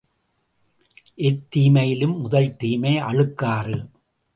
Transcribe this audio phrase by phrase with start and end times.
[1.17, 3.79] எத்தீமையிலும் முதல்தீமை அழுக்காறு!